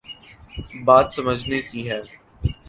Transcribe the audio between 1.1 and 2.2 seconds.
سمجھنے کی ہے۔